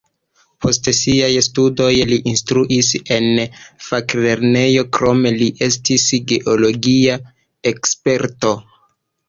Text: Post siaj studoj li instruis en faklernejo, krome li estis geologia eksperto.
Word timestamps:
Post 0.63 0.87
siaj 0.99 1.27
studoj 1.47 1.89
li 2.11 2.17
instruis 2.31 2.89
en 3.17 3.29
faklernejo, 3.89 4.87
krome 4.99 5.35
li 5.37 5.53
estis 5.69 6.09
geologia 6.35 7.23
eksperto. 7.75 8.59